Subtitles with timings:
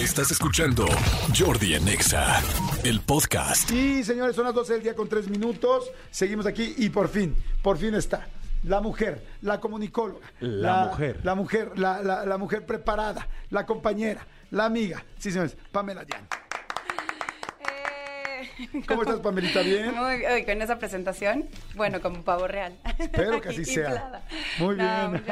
[0.00, 0.86] Estás escuchando
[1.38, 2.40] Jordi en Exa,
[2.84, 3.70] el podcast.
[3.70, 5.90] Y señores, son las 12 del día con 3 minutos.
[6.10, 8.26] Seguimos aquí y por fin, por fin está.
[8.64, 10.26] La mujer, la comunicóloga.
[10.40, 11.20] La mujer.
[11.22, 15.04] La mujer, la, la- la mujer preparada, la compañera, la amiga.
[15.18, 16.26] Sí, señores, Pamela Yan.
[18.88, 19.60] ¿Cómo estás, Pamelita?
[19.62, 19.94] ¿Bien?
[19.94, 22.74] Muy, uy, con esa presentación, bueno, como pavo real.
[22.98, 24.22] Espero que así sea.
[24.58, 25.22] Muy No, bien.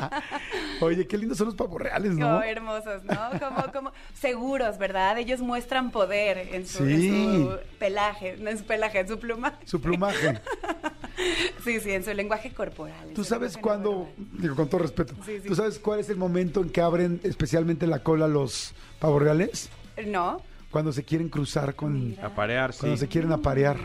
[0.80, 2.26] Oye, qué lindos son los pavos reales, ¿no?
[2.26, 3.30] Como hermosos, ¿no?
[3.38, 5.18] Como, como seguros, ¿verdad?
[5.18, 7.06] Ellos muestran poder en su, Sí.
[7.08, 9.54] en su pelaje, no en su pelaje, en su pluma.
[9.64, 10.40] Su plumaje.
[11.64, 13.10] Sí, sí, en su lenguaje corporal.
[13.14, 15.48] ¿Tú sabes cuándo, digo con todo respeto, Sí, sí.
[15.48, 19.68] ¿tú sabes cuál es el momento en que abren especialmente la cola los pavos reales?
[20.06, 22.16] No, Cuando se quieren cruzar con...
[22.20, 22.80] Aparear, sí.
[22.80, 23.76] Cuando se quieren aparear,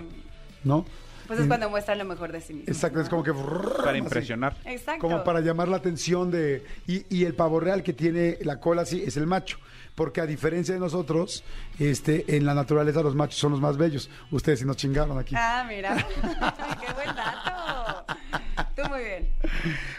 [0.63, 0.85] ¿no?
[1.27, 2.69] pues es cuando muestran lo mejor de sí mismos.
[2.69, 3.33] Exacto, es como que...
[3.33, 3.97] Para así.
[3.99, 4.55] impresionar.
[4.63, 5.01] Exacto.
[5.01, 6.65] Como para llamar la atención de...
[6.87, 9.59] Y, y el pavo real que tiene la cola así es el macho.
[9.93, 11.43] Porque a diferencia de nosotros,
[11.79, 14.09] este, en la naturaleza los machos son los más bellos.
[14.31, 15.35] Ustedes sí nos chingaron aquí.
[15.37, 15.95] Ah, mira.
[16.15, 17.86] Qué buen dato.
[18.77, 19.27] Tú muy bien.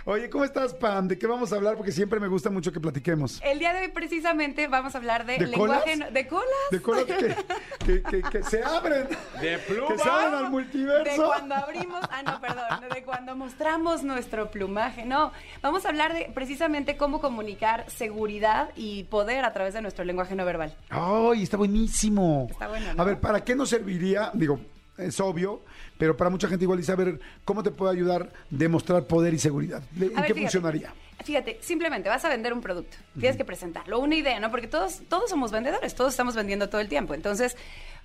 [0.05, 1.09] Oye, ¿cómo estás, Pam?
[1.09, 1.77] ¿De qué vamos a hablar?
[1.77, 3.41] Porque siempre me gusta mucho que platiquemos.
[3.43, 5.99] El día de hoy precisamente vamos a hablar de, ¿De lenguaje colas?
[5.99, 6.47] no- de colas.
[6.71, 7.37] De colas que,
[7.85, 9.09] que, que- que se abren.
[9.41, 9.89] De pluma.
[9.89, 11.27] Que se abren al De multiverso.
[11.27, 15.05] cuando abrimos, ah no, perdón, de cuando mostramos nuestro plumaje.
[15.05, 20.05] No, vamos a hablar de precisamente cómo comunicar seguridad y poder a través de nuestro
[20.05, 20.77] lenguaje no verbal.
[20.91, 22.47] ¡Ay, está buenísimo!
[22.49, 23.03] Está bueno, ¿no?
[23.03, 24.31] A ver, ¿para qué nos serviría?
[24.35, 24.61] Digo,
[24.99, 25.63] es obvio,
[25.97, 29.39] pero para mucha gente igual y saber cómo te puede ayudar a demostrar poder y
[29.39, 29.83] seguridad.
[29.97, 30.41] ¿En A qué ver, fíjate.
[30.43, 30.95] funcionaría?
[31.25, 34.51] Fíjate, simplemente vas a vender un producto, tienes que presentarlo, una idea, ¿no?
[34.53, 37.13] Porque todos, todos somos vendedores, todos estamos vendiendo todo el tiempo.
[37.13, 37.57] Entonces,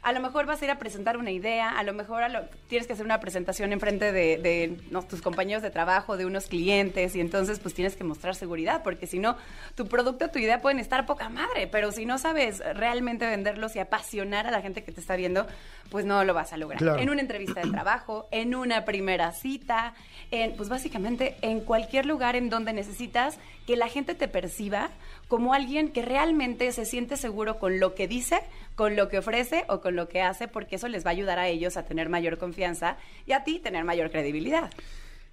[0.03, 2.41] a lo mejor vas a ir a presentar una idea, a lo mejor a lo-
[2.67, 6.25] tienes que hacer una presentación en frente de, de, no, tus compañeros de trabajo, de
[6.25, 9.37] unos clientes, y entonces pues tienes que mostrar seguridad, porque si no,
[9.75, 13.79] tu producto, tu idea pueden estar poca madre, pero si no sabes realmente venderlos y
[13.79, 15.47] apasionar a la gente que te está viendo,
[15.89, 16.79] pues no lo vas a lograr.
[16.79, 16.99] Claro.
[16.99, 19.93] En una entrevista de trabajo, en una primera cita,
[20.31, 24.89] en, pues básicamente en cualquier lugar en donde necesitas que la gente te perciba
[25.27, 28.41] como alguien que realmente se siente seguro con lo que dice,
[28.75, 31.39] con lo que ofrece o con lo que hace, porque eso les va a ayudar
[31.39, 34.69] a ellos a tener mayor confianza y a ti tener mayor credibilidad.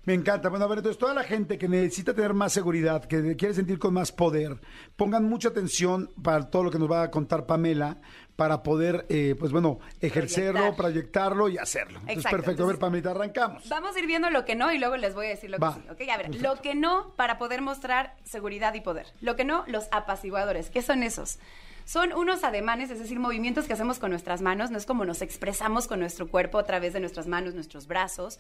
[0.05, 0.49] Me encanta.
[0.49, 3.79] Bueno, a ver, entonces toda la gente que necesita tener más seguridad, que quiere sentir
[3.79, 4.59] con más poder,
[4.97, 7.99] pongan mucha atención para todo lo que nos va a contar Pamela,
[8.41, 10.77] para poder, eh, pues bueno, ejercerlo, Proyectar.
[10.77, 12.01] proyectarlo y hacerlo.
[12.07, 12.65] Entonces, perfecto.
[12.65, 13.69] a ver, Pamelita, arrancamos.
[13.69, 15.75] Vamos a ir viendo lo que no y luego les voy a decir lo Va.
[15.75, 15.87] que sí.
[15.91, 16.11] ¿ok?
[16.11, 19.09] A ver, lo que no para poder mostrar seguridad y poder.
[19.21, 20.71] Lo que no, los apaciguadores.
[20.71, 21.39] ¿Qué son esos?
[21.85, 24.71] Son unos ademanes, es decir, movimientos que hacemos con nuestras manos.
[24.71, 28.39] No es como nos expresamos con nuestro cuerpo a través de nuestras manos, nuestros brazos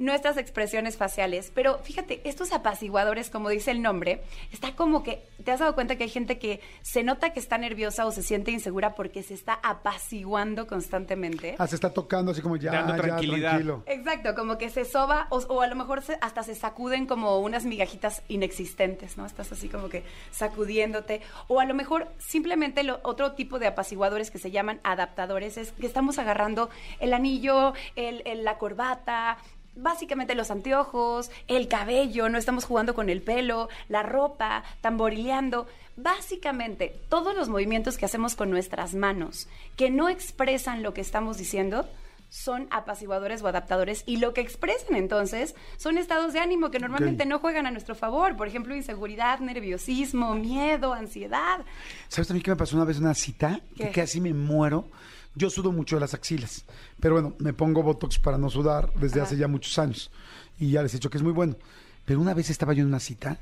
[0.00, 1.52] nuestras expresiones faciales.
[1.54, 5.94] Pero fíjate, estos apaciguadores, como dice el nombre, está como que, ¿te has dado cuenta
[5.96, 9.34] que hay gente que se nota que está nerviosa o se siente insegura porque se
[9.34, 11.54] está apaciguando constantemente?
[11.58, 13.50] Ah, se está tocando así como ya, Dando ya, tranquilidad.
[13.50, 13.84] tranquilo.
[13.86, 17.38] Exacto, como que se soba o, o a lo mejor se- hasta se sacuden como
[17.38, 19.26] unas migajitas inexistentes, ¿no?
[19.26, 21.20] Estás así como que sacudiéndote.
[21.46, 25.72] O a lo mejor simplemente lo- otro tipo de apaciguadores que se llaman adaptadores es
[25.72, 29.36] que estamos agarrando el anillo, el- el- la corbata.
[29.80, 35.66] Básicamente los anteojos, el cabello, no estamos jugando con el pelo, la ropa, tamborileando.
[35.96, 41.38] Básicamente, todos los movimientos que hacemos con nuestras manos que no expresan lo que estamos
[41.38, 41.86] diciendo,
[42.30, 47.26] son apaciguadores o adaptadores y lo que expresan entonces son estados de ánimo que normalmente
[47.26, 51.60] no juegan a nuestro favor, por ejemplo, inseguridad, nerviosismo, miedo, ansiedad.
[52.08, 53.60] ¿Sabes también qué me pasó una vez una cita?
[53.76, 53.88] ¿Qué?
[53.88, 54.88] Que casi me muero.
[55.34, 56.64] Yo sudo mucho de las axilas,
[56.98, 59.28] pero bueno, me pongo Botox para no sudar desde Ajá.
[59.28, 60.10] hace ya muchos años
[60.58, 61.56] y ya les he dicho que es muy bueno.
[62.04, 63.38] Pero una vez estaba yo en una cita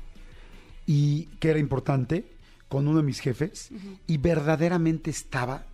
[0.85, 2.31] y que era importante
[2.67, 3.69] con uno de mis jefes
[4.05, 5.65] y verdaderamente estaba,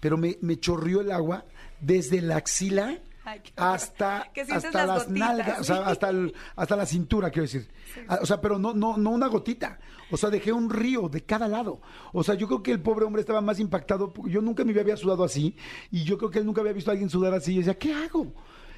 [0.00, 1.46] pero me, me chorrió el agua
[1.80, 5.82] desde la axila Ay, hasta, hasta las nalgas, o sea, sí.
[5.86, 7.68] hasta, el- hasta la cintura, quiero decir.
[8.08, 9.78] Ah, O sea, pero no, no, no una gotita.
[10.10, 11.80] O sea, dejé un río de cada lado.
[12.12, 14.12] O sea, yo creo que el pobre hombre estaba más impactado.
[14.26, 15.56] Yo nunca me había sudado así.
[15.90, 17.54] Y yo creo que él nunca había visto a alguien sudar así.
[17.54, 18.34] Y decía, ¿qué hago?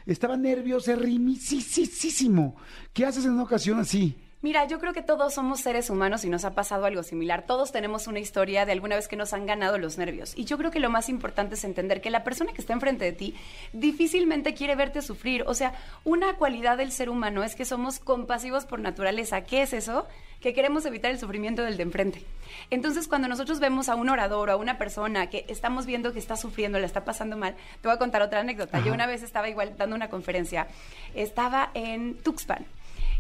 [0.07, 2.57] Estaba nervioso, rimisísimo.
[2.93, 4.17] ¿Qué haces en una ocasión así?
[4.45, 7.47] Mira, yo creo que todos somos seres humanos y nos ha pasado algo similar.
[7.47, 10.35] Todos tenemos una historia de alguna vez que nos han ganado los nervios.
[10.37, 13.07] Y yo creo que lo más importante es entender que la persona que está enfrente
[13.07, 13.35] de ti
[13.73, 15.45] difícilmente quiere verte sufrir.
[15.47, 15.73] O sea,
[16.05, 19.45] una cualidad del ser humano es que somos compasivos por naturaleza.
[19.45, 20.07] ¿Qué es eso?
[20.43, 22.23] Que queremos evitar el sufrimiento del de enfrente.
[22.69, 26.19] Entonces, cuando nosotros vemos a un orador o a una persona que estamos viendo que
[26.19, 28.81] está sufriendo, le está pasando mal, te voy a contar otra anécdota.
[28.81, 30.67] Yo una vez estaba igual dando una conferencia,
[31.15, 32.67] estaba en Tuxpan.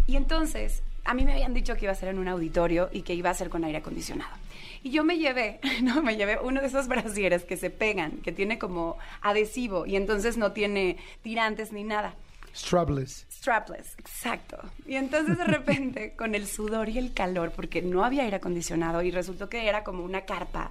[0.06, 3.03] Y entonces a mí me habían dicho que iba a ser en un auditorio y
[3.03, 4.35] que iba a ser con aire acondicionado.
[4.83, 8.33] Y yo me llevé, no, me llevé uno de esos brasieres que se pegan, que
[8.33, 12.15] tiene como adhesivo y entonces no tiene tirantes ni nada.
[12.55, 13.27] Strapless.
[13.31, 14.59] Strapless, exacto.
[14.87, 19.03] Y entonces de repente, con el sudor y el calor, porque no había aire acondicionado
[19.03, 20.71] y resultó que era como una carpa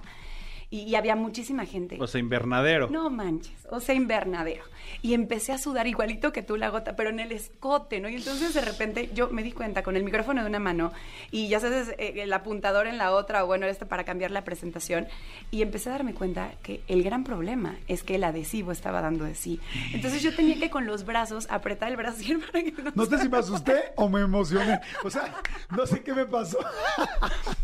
[0.74, 1.96] y, y había muchísima gente.
[2.00, 2.88] O sea, invernadero.
[2.90, 4.64] No manches, o sea, invernadero.
[5.02, 8.08] Y empecé a sudar igualito que tú la gota, pero en el escote, ¿no?
[8.08, 10.92] Y entonces de repente yo me di cuenta con el micrófono de una mano
[11.30, 14.42] y ya sabes, eh, el apuntador en la otra, o bueno, este para cambiar la
[14.42, 15.06] presentación,
[15.52, 19.24] y empecé a darme cuenta que el gran problema es que el adhesivo estaba dando
[19.24, 19.60] de sí.
[19.92, 23.18] Entonces yo tenía que con los brazos apretar el brasier para que no No sé
[23.18, 24.80] si me asusté o me emocioné.
[25.04, 25.40] O sea,
[25.70, 26.58] no sé qué me pasó.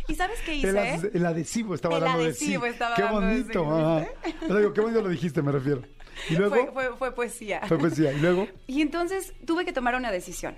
[0.07, 0.69] ¿Y sabes qué hice?
[0.69, 2.73] El, el adhesivo estaba El dando adhesivo de sí.
[2.75, 3.65] estaba qué bonito.
[3.65, 4.07] ajá.
[4.43, 5.83] O sea, digo, qué bonito lo dijiste, me refiero.
[6.29, 7.61] Y luego Fue, fue, fue poesía.
[7.67, 8.13] fue poesía.
[8.13, 10.55] Y luego Y entonces tuve que tomar una decisión.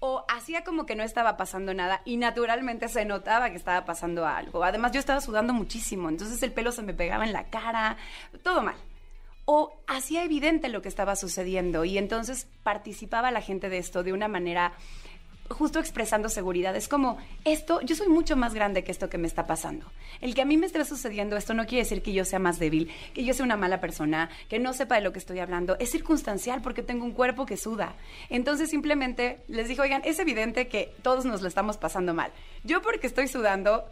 [0.00, 4.26] O hacía como que no estaba pasando nada y naturalmente se notaba que estaba pasando
[4.26, 4.62] algo.
[4.64, 7.96] Además yo estaba sudando muchísimo, entonces el pelo se me pegaba en la cara,
[8.42, 8.74] todo mal.
[9.46, 14.12] O hacía evidente lo que estaba sucediendo y entonces participaba la gente de esto de
[14.12, 14.72] una manera
[15.50, 16.74] justo expresando seguridad.
[16.76, 19.86] Es como, esto, yo soy mucho más grande que esto que me está pasando.
[20.20, 22.58] El que a mí me esté sucediendo esto no quiere decir que yo sea más
[22.58, 25.76] débil, que yo sea una mala persona, que no sepa de lo que estoy hablando.
[25.78, 27.94] Es circunstancial porque tengo un cuerpo que suda.
[28.30, 32.32] Entonces simplemente les dije, oigan, es evidente que todos nos lo estamos pasando mal.
[32.62, 33.84] Yo porque estoy sudando,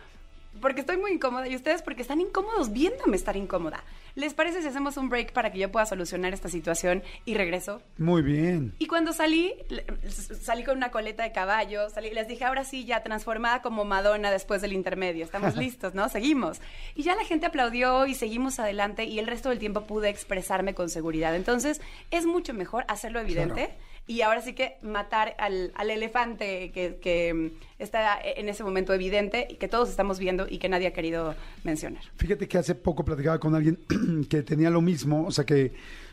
[0.60, 3.84] porque estoy muy incómoda y ustedes porque están incómodos viéndome estar incómoda.
[4.14, 7.80] ¿Les parece si hacemos un break para que yo pueda solucionar esta situación y regreso?
[7.98, 8.74] muy bien.
[8.78, 9.54] Y cuando salí,
[10.40, 14.30] salí con una coleta de caballo, salí, les dije, ahora sí, ya transformada como Madonna
[14.30, 16.08] después del intermedio, estamos listos, ¿no?
[16.08, 16.60] Seguimos.
[16.94, 20.74] Y ya la gente aplaudió y seguimos adelante y el resto del tiempo pude expresarme
[20.74, 21.34] con seguridad.
[21.34, 23.70] Entonces, es mucho mejor hacerlo evidente
[24.06, 29.46] y ahora sí que matar al, al elefante que, mm, está en ese momento evidente
[29.48, 31.34] y que todos estamos viendo y que nadie ha querido
[31.64, 32.02] mencionar.
[32.16, 33.78] Fíjate que hace poco platicaba con alguien
[34.28, 35.72] que tenía lo mismo, o sea que,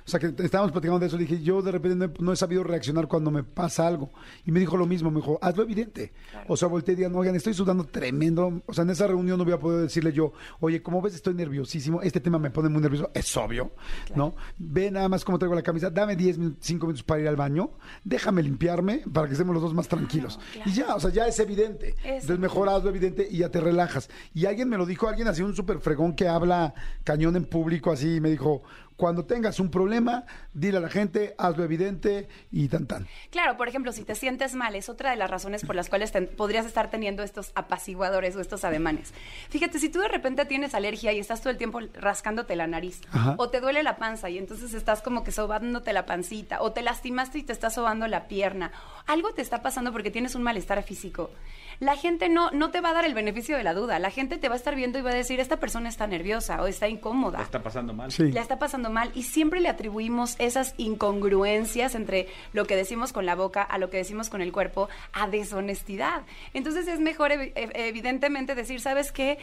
[0.09, 2.33] o sea que estábamos platicando de eso, le dije, yo de repente no he, no
[2.33, 4.09] he sabido reaccionar cuando me pasa algo.
[4.44, 6.13] Y me dijo lo mismo, me dijo, hazlo evidente.
[6.47, 8.63] O sea, volteé y dije, no, oigan, estoy sudando tremendo.
[8.65, 11.35] O sea, en esa reunión no voy a poder decirle yo, oye, como ves, estoy
[11.35, 13.71] nerviosísimo, este tema me pone muy nervioso, es obvio,
[14.15, 14.33] ¿no?
[14.57, 17.73] Ve nada más cómo traigo la camisa, dame 10, 5 minutos para ir al baño,
[18.03, 20.39] déjame limpiarme para que estemos los dos más tranquilos.
[20.53, 20.71] claro.
[20.71, 21.89] Y ya, o sea, ya es evidente.
[22.03, 24.09] Es Entonces mejor hazlo evidente y ya te relajas.
[24.33, 26.73] Y alguien me lo dijo, alguien así, un súper fregón que habla
[27.03, 28.63] cañón en público, así, y me dijo,
[28.99, 33.07] cuando tengas un problema, dile a la gente, hazlo evidente y tan tan.
[33.29, 36.11] Claro, por ejemplo, si te sientes mal, es otra de las razones por las cuales
[36.35, 39.13] podrías estar teniendo estos apaciguadores o estos ademanes.
[39.49, 42.99] Fíjate, si tú de repente tienes alergia y estás todo el tiempo rascándote la nariz,
[43.13, 43.35] Ajá.
[43.37, 46.81] o te duele la panza y entonces estás como que sobándote la pancita, o te
[46.81, 48.73] lastimaste y te estás sobando la pierna,
[49.09, 51.31] algo te está pasando porque tienes un malestar físico.
[51.79, 54.38] La gente no, no te va a dar el beneficio de la duda, la gente
[54.38, 56.89] te va a estar viendo y va a decir, esta persona está nerviosa o está
[56.89, 58.11] incómoda La está pasando mal.
[58.11, 58.31] Sí.
[58.33, 63.25] la está pasando mal y siempre le atribuimos esas incongruencias entre lo que decimos con
[63.25, 66.23] la boca a lo que decimos con el cuerpo a deshonestidad.
[66.53, 69.38] Entonces es mejor evi- ev- evidentemente decir, ¿sabes qué?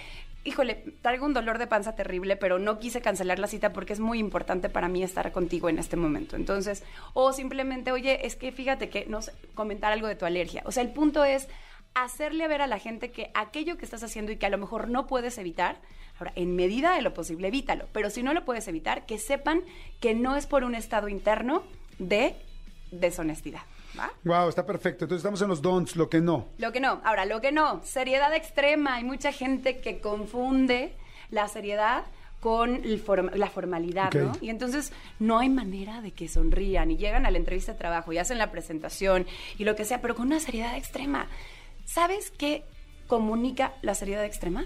[0.44, 3.98] Híjole, traigo un dolor de panza terrible, pero no quise cancelar la cita porque es
[3.98, 6.36] muy importante para mí estar contigo en este momento.
[6.36, 6.84] Entonces,
[7.14, 10.62] o simplemente, oye, es que fíjate que, no sé, comentar algo de tu alergia.
[10.64, 11.48] O sea, el punto es
[11.94, 14.88] hacerle ver a la gente que aquello que estás haciendo y que a lo mejor
[14.88, 15.80] no puedes evitar,
[16.18, 19.62] ahora, en medida de lo posible, evítalo, pero si no lo puedes evitar, que sepan
[20.00, 21.64] que no es por un estado interno
[21.98, 22.36] de
[22.92, 23.62] deshonestidad.
[23.98, 24.12] ¿va?
[24.24, 25.06] Wow, está perfecto.
[25.06, 26.48] Entonces estamos en los don'ts, lo que no.
[26.58, 28.96] Lo que no, ahora, lo que no, seriedad extrema.
[28.96, 30.94] Hay mucha gente que confunde
[31.30, 32.04] la seriedad
[32.46, 34.32] con form- la formalidad, ¿no?
[34.40, 38.12] Y entonces no hay manera de que sonrían y llegan a la entrevista de trabajo
[38.12, 39.26] y hacen la presentación
[39.58, 41.26] y lo que sea, pero con una seriedad extrema.
[41.86, 42.62] ¿Sabes qué
[43.08, 44.64] comunica la seriedad extrema?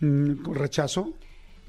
[0.00, 1.14] Mm, rechazo.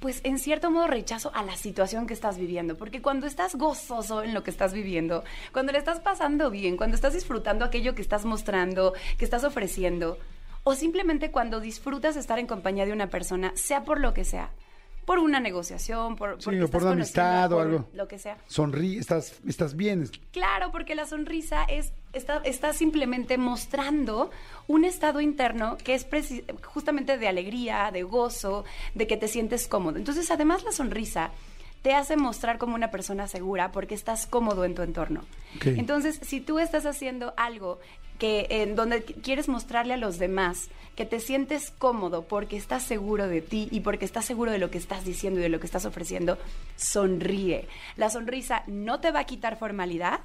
[0.02, 4.22] Pues en cierto modo rechazo a la situación que estás viviendo, porque cuando estás gozoso
[4.24, 8.02] en lo que estás viviendo, cuando le estás pasando bien, cuando estás disfrutando aquello que
[8.02, 10.18] estás mostrando, que estás ofreciendo,
[10.66, 14.52] o simplemente cuando disfrutas estar en compañía de una persona, sea por lo que sea,
[15.10, 17.90] por una negociación, por, Sí, porque o por una amistad o algo.
[17.94, 18.38] lo que sea.
[18.46, 20.08] Sonríe, estás, estás bien.
[20.32, 24.30] Claro, porque la sonrisa es está, está simplemente mostrando
[24.68, 26.06] un estado interno que es
[26.62, 29.98] justamente de alegría, de gozo, de que te sientes cómodo.
[29.98, 31.32] Entonces, además la sonrisa
[31.82, 35.22] te hace mostrar como una persona segura porque estás cómodo en tu entorno.
[35.66, 37.80] Entonces, si tú estás haciendo algo
[38.20, 42.84] que en donde qu- quieres mostrarle a los demás que te sientes cómodo porque estás
[42.84, 45.60] seguro de ti y porque estás seguro de lo que estás diciendo y de lo
[45.60, 46.38] que estás ofreciendo,
[46.76, 47.68] sonríe.
[47.96, 50.20] La sonrisa no te va a quitar formalidad,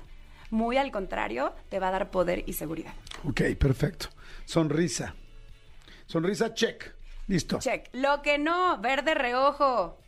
[0.51, 2.93] Muy al contrario, te va a dar poder y seguridad.
[3.25, 4.09] Ok, perfecto.
[4.45, 5.15] Sonrisa.
[6.07, 6.93] Sonrisa, check.
[7.29, 7.59] Listo.
[7.59, 7.89] Check.
[7.95, 9.99] Lo que no, ver de reojo.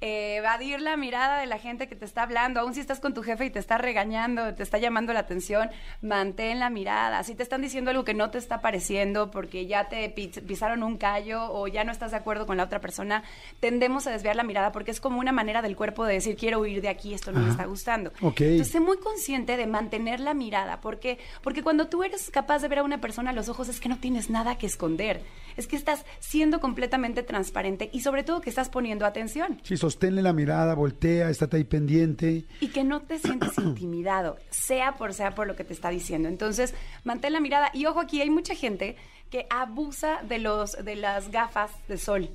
[0.00, 3.14] Eh, evadir la mirada de la gente que te está hablando, aun si estás con
[3.14, 5.70] tu jefe y te está regañando, te está llamando la atención,
[6.02, 7.22] mantén la mirada.
[7.24, 10.82] Si te están diciendo algo que no te está pareciendo porque ya te pi- pisaron
[10.82, 13.22] un callo o ya no estás de acuerdo con la otra persona,
[13.60, 16.60] tendemos a desviar la mirada porque es como una manera del cuerpo de decir quiero
[16.60, 18.12] huir de aquí, esto no me está gustando.
[18.20, 18.40] Ok.
[18.42, 22.68] Entonces, sé muy consciente de mantener la mirada, porque porque cuando tú eres capaz de
[22.68, 25.22] ver a una persona a los ojos es que no tienes nada que esconder,
[25.56, 30.20] es que estás siendo completamente transparente y sobre todo que estás poniendo atención Sí, sosténle
[30.20, 32.44] la mirada, voltea, estate ahí pendiente.
[32.60, 36.28] y que no te sientes intimidado, sea por sea por lo que te está diciendo.
[36.28, 36.74] Entonces,
[37.04, 38.96] mantén la mirada y ojo aquí hay mucha gente
[39.30, 42.30] que abusa de los de las gafas de sol.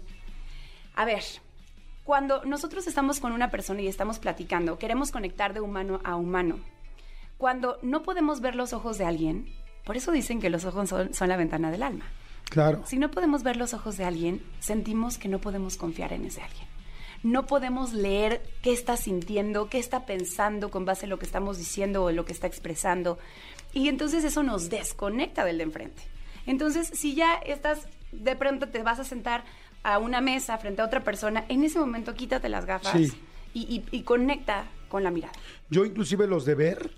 [0.96, 1.24] A ver,
[2.06, 6.58] cuando nosotros estamos con una persona y estamos platicando, queremos conectar de humano a humano.
[7.38, 9.50] Cuando no podemos ver los ojos de alguien,
[9.84, 12.06] por eso dicen que los ojos son, son la ventana del alma.
[12.50, 12.84] Claro.
[12.86, 16.42] Si no podemos ver los ojos de alguien, sentimos que no podemos confiar en ese
[16.42, 16.71] alguien.
[17.24, 21.58] No podemos leer qué está sintiendo, qué está pensando con base en lo que estamos
[21.58, 23.20] diciendo o en lo que está expresando.
[23.74, 26.02] Y entonces eso nos desconecta del de enfrente.
[26.48, 29.44] Entonces, si ya estás, de pronto te vas a sentar
[29.84, 33.12] a una mesa frente a otra persona, en ese momento quítate las gafas Sí.
[33.54, 33.62] y,
[33.92, 35.34] y- y conecta con la mirada.
[35.70, 36.92] Yo inclusive los de ver,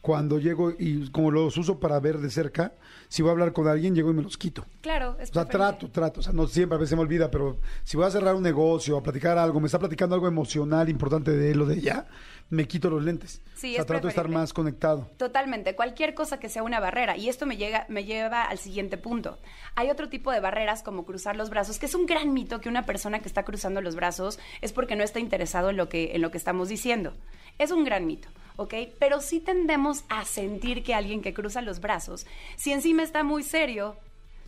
[0.00, 2.74] cuando llego y como los uso para ver de cerca,
[3.08, 4.64] si voy a hablar con alguien, llego y me los quito.
[4.80, 6.20] Claro, es O sea, trato, trato.
[6.20, 8.96] O sea, no siempre, a veces me olvida, pero si voy a cerrar un negocio,
[8.96, 12.06] a platicar algo, me está platicando algo emocional, importante de él o de ella,
[12.50, 13.42] me quito los lentes.
[13.54, 15.10] Sí, o sea, es trato de estar más conectado.
[15.16, 17.16] Totalmente, cualquier cosa que sea una barrera.
[17.16, 19.38] Y esto me, llega, me lleva al siguiente punto.
[19.74, 22.68] Hay otro tipo de barreras como cruzar los brazos, que es un gran mito que
[22.68, 26.14] una persona que está cruzando los brazos es porque no está interesado en lo que,
[26.14, 27.14] en lo que estamos diciendo.
[27.58, 28.74] Es un gran mito, ¿ok?
[28.98, 32.26] Pero sí tendemos a sentir que alguien que cruza los brazos,
[32.56, 33.96] si encima está muy serio,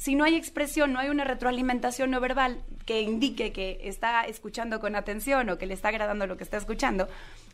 [0.01, 4.81] si no hay expresión, no hay una retroalimentación no verbal que indique que está escuchando
[4.81, 7.07] con atención o que le está agradando lo que está escuchando,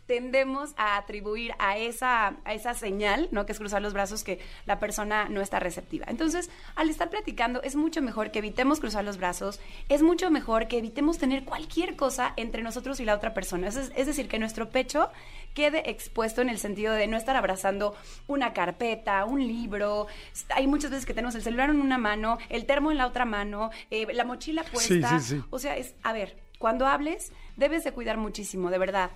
[0.06, 3.46] tendemos a atribuir a esa, a esa señal, ¿no?
[3.46, 6.06] que es cruzar los brazos, que la persona no está receptiva.
[6.08, 10.68] Entonces, al estar platicando, es mucho mejor que evitemos cruzar los brazos, es mucho mejor
[10.68, 13.68] que evitemos tener cualquier cosa entre nosotros y la otra persona.
[13.68, 15.10] Es, es decir, que nuestro pecho
[15.54, 17.96] quede expuesto en el sentido de no estar abrazando
[18.26, 20.06] una carpeta, un libro.
[20.54, 23.24] Hay muchas veces que tenemos el celular en una mano, el termo en la otra
[23.24, 25.18] mano, eh, la mochila puesta.
[25.18, 25.42] sí, sí.
[25.50, 29.10] O sea, es, a ver, cuando hables, debes de cuidar muchísimo, de verdad.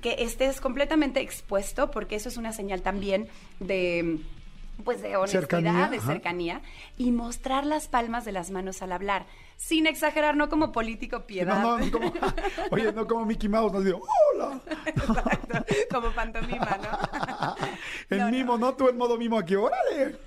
[0.00, 3.28] Que estés completamente expuesto, porque eso es una señal también
[3.60, 4.18] de
[4.84, 6.12] pues de honestidad, Cercanía, de ajá.
[6.12, 6.60] cercanía
[6.98, 9.24] y mostrar las palmas de las manos al hablar,
[9.56, 11.60] sin exagerar, no como político piedad.
[11.60, 12.12] No, no, como,
[12.70, 14.00] oye, no como Mickey Mouse, no digo,
[14.34, 14.60] hola.
[14.86, 17.56] Exacto, como pantomima, ¿no?
[18.10, 18.30] El No, no.
[18.30, 18.74] mimo, ¿no?
[18.74, 20.16] Tú en modo mimo aquí, órale.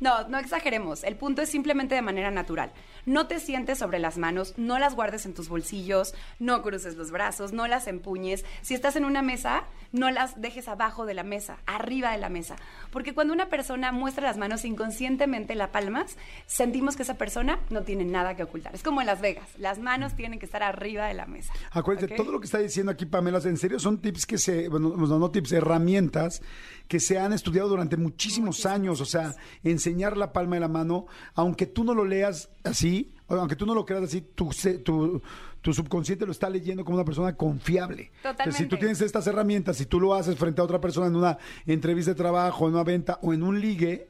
[0.00, 1.04] No, no exageremos.
[1.04, 2.72] El punto es simplemente de manera natural.
[3.04, 7.10] No te sientes sobre las manos, no las guardes en tus bolsillos, no cruces los
[7.10, 8.46] brazos, no las empuñes.
[8.62, 12.30] Si estás en una mesa, no las dejes abajo de la mesa, arriba de la
[12.30, 12.56] mesa.
[12.90, 16.16] Porque cuando una persona muestra las manos inconscientemente, la palmas,
[16.46, 18.74] sentimos que esa persona no tiene nada que ocultar.
[18.74, 19.48] Es como en Las Vegas.
[19.58, 21.52] Las manos tienen que estar arriba de la mesa.
[21.70, 22.16] Acuérdate, ¿Ok?
[22.16, 25.18] todo lo que está diciendo aquí Pamela, en serio, son tips que se, bueno, no,
[25.18, 26.42] no tips, herramientas
[26.88, 29.00] que se han estudiado durante muchísimos, años.
[29.00, 33.56] O sea, enseñar la palma de la mano, aunque tú no lo leas así, aunque
[33.56, 34.50] tú no lo creas así, tu,
[34.84, 35.22] tu,
[35.60, 38.10] tu subconsciente lo está leyendo como una persona confiable.
[38.24, 38.76] Entonces, si tú Totalmente.
[38.78, 42.16] tienes estas herramientas, si tú lo haces frente a otra persona en una entrevista de
[42.16, 44.08] trabajo, en una venta o en un ligue,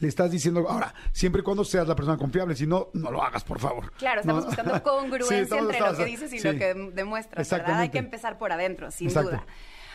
[0.00, 3.22] le estás diciendo, ahora, siempre y cuando seas la persona confiable, si no, no lo
[3.22, 3.92] hagas, por favor.
[3.92, 4.48] Claro, estamos No.
[4.48, 6.52] buscando congruencia entre lo que dices y sí.
[6.52, 7.80] lo que dem- demuestras, ¿verdad?
[7.80, 9.30] Hay que empezar por adentro, sin Exacto.
[9.30, 9.46] duda.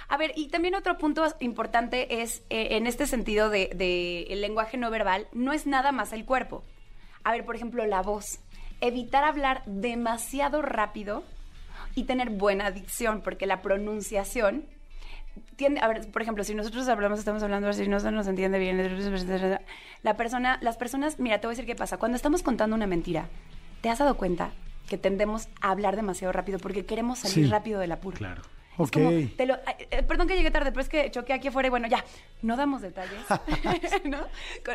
[0.07, 4.41] A ver, y también otro punto importante es, eh, en este sentido de, de el
[4.41, 6.63] lenguaje no verbal, no es nada más el cuerpo.
[7.23, 8.39] A ver, por ejemplo, la voz.
[8.81, 11.23] Evitar hablar demasiado rápido
[11.95, 14.67] y tener buena dicción, porque la pronunciación
[15.55, 18.59] tiende, a ver, por ejemplo, si nosotros hablamos, estamos hablando así, no se nos entiende
[18.59, 18.77] bien,
[20.03, 21.97] la persona, las personas, mira, te voy a decir qué pasa.
[21.97, 23.27] Cuando estamos contando una mentira,
[23.81, 24.51] ¿te has dado cuenta
[24.89, 27.51] que tendemos a hablar demasiado rápido porque queremos salir Sí.
[27.51, 28.17] rápido del apuro?
[28.17, 28.41] Claro.
[28.77, 28.91] Es Ok.
[28.91, 29.55] como, te lo-
[29.89, 32.03] eh, perdón que llegué tarde, pero es que choqué aquí afuera y bueno, ya,
[32.41, 33.21] no damos detalles.
[34.03, 34.17] ¿No?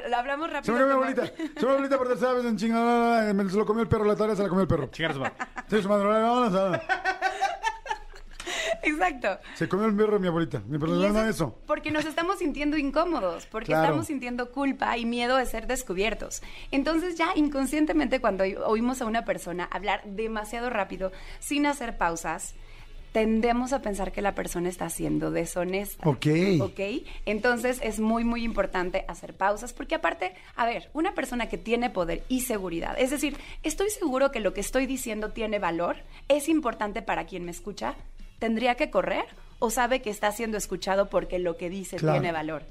[0.09, 0.75] Lo hablamos Se rápido.
[0.75, 1.27] me mi como- abuelita.
[1.61, 3.35] Se me abuelita por tercera vez en chingada.
[3.35, 4.87] Me se lo comió el perro, la tarea se la comió el perro.
[4.91, 5.35] Chingar su madre.
[5.69, 6.81] Sí, su madre, vámonos.
[8.83, 9.39] Exacto.
[9.55, 10.63] Se comió el perro mi abuelita.
[10.69, 11.57] Y perdona eso eso.
[11.61, 13.85] es Porque nos estamos sintiendo incómodos, porque Claro.
[13.85, 16.43] estamos sintiendo culpa y miedo de ser descubiertos.
[16.71, 22.55] Entonces ya inconscientemente cuando oí- oímos a una persona hablar demasiado rápido, sin hacer pausas,
[23.13, 26.09] tendemos a pensar que la persona está siendo deshonesta.
[26.09, 26.27] Ok.
[26.61, 26.81] Ok.
[27.27, 31.91] Entonces es muy, muy importante hacer pausas porque aparte, a ver, una persona que tiene
[31.91, 35.97] poder y seguridad, es decir, estoy seguro que lo que estoy diciendo tiene valor,
[36.29, 37.97] es importante para quien me escucha,
[38.41, 39.25] ¿tendría que correr
[39.61, 42.19] o sabe que está siendo escuchado porque lo que dice Claro.
[42.19, 42.65] tiene valor?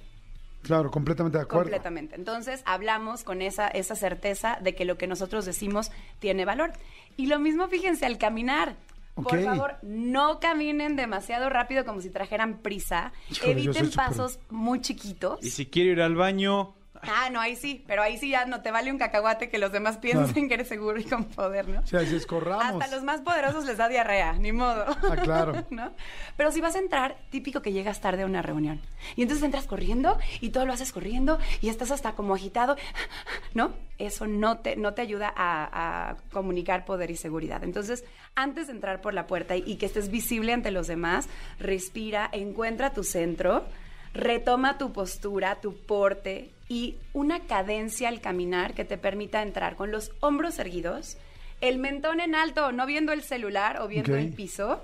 [0.64, 1.64] Claro, completamente de acuerdo.
[1.64, 2.16] Completamente.
[2.16, 6.74] Entonces hablamos con esa, esa certeza de que lo que nosotros decimos tiene valor.
[7.16, 8.76] Y lo mismo, fíjense, al caminar.
[9.16, 13.12] Por favor, no caminen demasiado rápido como si trajeran prisa.
[13.30, 15.44] Híjole, Eviten pasos muy chiquitos.
[15.44, 16.74] Y si quiero ir al baño,
[17.12, 19.72] Ah, no, ahí sí, pero ahí sí ya no te vale un cacahuate que los
[19.72, 20.48] demás piensen Claro.
[20.48, 21.80] que eres seguro y con poder, ¿no?
[21.82, 22.82] O sea, si escorramos.
[22.84, 24.86] Hasta los más poderosos les da diarrea, ni modo.
[24.88, 25.66] Ah, claro.
[25.70, 25.92] ¿No?
[26.38, 28.82] Pero si vas a entrar, típico que llegas tarde a una reunión.
[29.16, 32.76] Y entonces entras corriendo y todo lo haces corriendo y estás hasta como agitado,
[33.54, 33.72] ¿no?
[33.98, 37.64] Eso no te, no te ayuda a, a comunicar poder y seguridad.
[37.64, 41.28] Entonces, antes de entrar por la puerta y, y que estés visible ante los demás,
[41.60, 43.66] respira, encuentra tu centro,
[44.14, 49.92] retoma tu postura, tu porte y una cadencia al caminar que te permita entrar con
[49.92, 51.18] los hombros erguidos,
[51.62, 54.82] el mentón en alto, no viendo el celular o viendo el piso.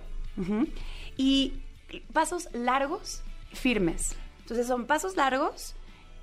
[1.18, 1.54] Y
[2.12, 4.16] pasos largos, firmes.
[4.42, 5.76] Entonces son pasos largos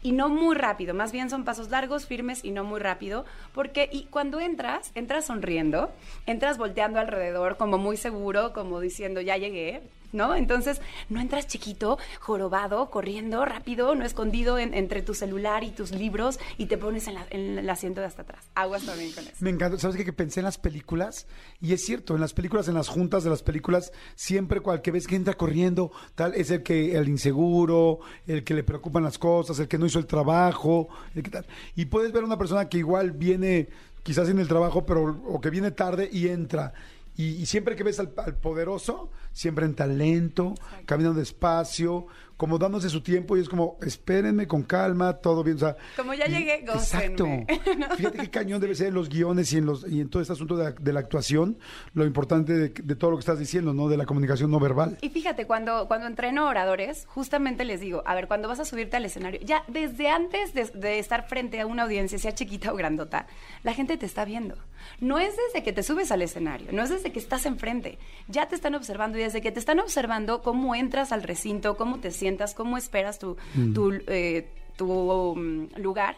[0.03, 3.89] y no muy rápido, más bien son pasos largos, firmes y no muy rápido, porque
[3.91, 5.93] y cuando entras, entras sonriendo,
[6.27, 10.35] entras volteando alrededor como muy seguro, como diciendo, ya llegué, ¿no?
[10.35, 15.91] Entonces, no entras chiquito, jorobado, corriendo rápido, no escondido en- entre tu celular y tus
[15.93, 18.45] libros y te pones en, la- en el asiento de hasta atrás.
[18.55, 19.37] Aguas también con eso.
[19.41, 20.05] Me encanta, ¿sabes qué?
[20.05, 21.27] Que pensé en las películas
[21.61, 24.91] y es cierto, en las películas, en las juntas de las películas, siempre cual que
[24.91, 29.19] ves que entra corriendo, tal, es el que, el inseguro, el que le preocupan las
[29.19, 31.47] cosas, el que no hizo el trabajo, el que tal.
[31.75, 33.69] Y puedes ver a una persona que igual viene
[34.03, 36.73] quizás en el trabajo, pero, o que viene tarde y entra.
[37.17, 40.55] Y, y siempre que ves al, al poderoso, siempre en talento,
[40.87, 42.07] caminando despacio,
[42.43, 45.59] como dándose su tiempo y es como, espérenme con calma, todo bien.
[45.59, 47.25] O sea, Como ya y- llegué, Exacto.
[47.25, 47.47] gócenme.
[47.97, 50.33] Fíjate qué cañón debe ser en los guiones y en, los, y en todo este
[50.33, 51.57] asunto de la, de la actuación,
[51.95, 53.89] lo importante de, de todo lo que estás diciendo, ¿no?
[53.89, 54.99] De la comunicación no verbal.
[55.03, 58.97] Y fíjate, cuando, cuando entreno oradores, justamente les digo, a ver, cuando vas a subirte
[58.97, 62.77] al escenario, ya desde antes de, de estar frente a una audiencia, sea chiquita o
[62.77, 63.29] grandota,
[63.63, 64.57] la gente te está viendo.
[65.01, 67.99] No es desde que te subes al escenario, no es desde que estás enfrente.
[68.27, 72.01] Ya te están observando y desde que te están observando cómo entras al recinto, cómo
[72.01, 73.37] te sientas, cómo esperas tu,
[73.75, 76.17] tu, eh, tu, mm, lugar.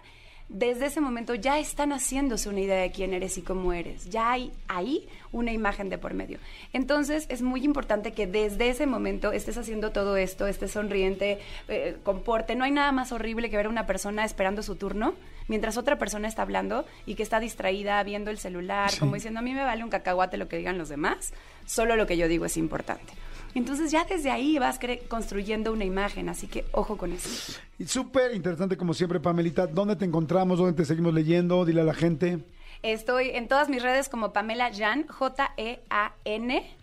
[0.49, 4.11] Desde ese momento ya están haciéndose una idea de quién eres y cómo eres.
[4.11, 6.39] Ya hay ahí una imagen de por medio.
[6.75, 11.97] Entonces es muy importante que desde ese momento estés haciendo todo esto, estés sonriente, eh,
[12.05, 12.55] comporte.
[12.57, 15.15] No hay nada más horrible que ver a una persona esperando su turno
[15.49, 19.01] mientras otra persona está hablando y que está distraída viendo el celular, Sí.
[19.01, 21.33] como diciendo a mí me vale un cacahuate lo que digan los demás,
[21.65, 23.13] solo lo que yo digo es importante.
[23.55, 27.59] Entonces ya desde ahí vas construyendo una imagen, así que ojo con eso.
[27.87, 29.67] Súper interesante como siempre, Pamelita.
[29.67, 30.59] ¿Dónde te encontramos?
[30.59, 31.65] ¿Dónde te seguimos leyendo?
[31.65, 32.41] Dile a la gente.
[32.83, 36.77] Estoy en todas mis redes como Pamela Jan, J-E-A-N.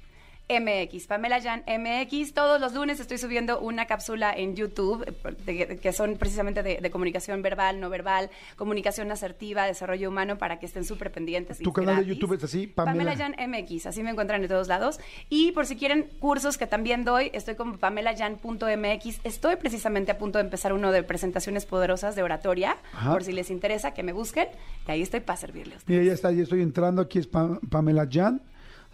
[0.60, 2.34] MX, Pamela Jan MX.
[2.34, 5.06] Todos los lunes estoy subiendo una cápsula en YouTube
[5.46, 10.60] de- que son precisamente de, de comunicación verbal, no verbal, comunicación asertiva, desarrollo humano para
[10.60, 11.60] que estén súper pendientes.
[11.60, 12.06] Tu canal de.
[12.16, 13.12] YouTube es así, Pamela.
[13.14, 13.34] Pamela.
[13.38, 15.00] Jan MX, así me encuentran en todos lados.
[15.30, 19.20] Y por si quieren cursos que también doy, estoy como pamelajan.mx.
[19.24, 23.12] Estoy precisamente a punto de empezar uno de presentaciones poderosas de oratoria, Ajá.
[23.12, 24.48] por si les interesa que me busquen.
[24.88, 25.84] Y ahí estoy para servirles.
[25.88, 27.02] Mira, ya está, ya estoy entrando.
[27.02, 28.42] Aquí es Pa- Pamela Jan.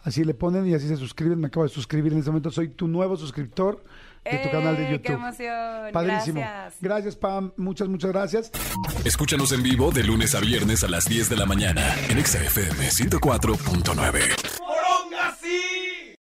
[0.08, 1.38] Así le ponen y así se suscriben.
[1.38, 2.50] Me acabo de suscribir en este momento.
[2.50, 3.84] Soy tu nuevo suscriptor
[4.24, 5.15] de tu ¡Eh, canal de qué YouTube.
[5.15, 5.91] emoción!
[5.91, 6.39] Padrísimo.
[6.39, 6.76] Gracias.
[6.80, 7.52] Gracias, Pam.
[7.58, 8.52] Muchas, muchas gracias.
[9.04, 12.41] Escúchanos en vivo de lunes a viernes a las 10 de la mañana en Exa
[12.41, 14.46] FM 104.9.